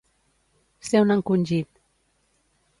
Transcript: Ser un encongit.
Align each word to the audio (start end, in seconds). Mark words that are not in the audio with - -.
Ser 0.87 1.03
un 1.05 1.15
encongit. 1.17 1.71